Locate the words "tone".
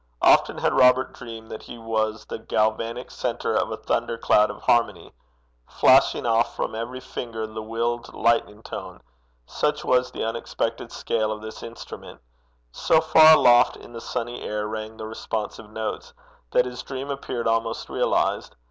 8.63-9.01